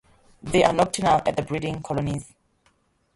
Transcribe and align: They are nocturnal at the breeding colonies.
They 0.41 0.63
are 0.63 0.73
nocturnal 0.73 1.21
at 1.27 1.35
the 1.35 1.43
breeding 1.43 1.83
colonies. 1.83 2.33